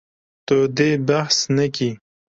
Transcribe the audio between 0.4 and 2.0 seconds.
Tu dê behs nekî.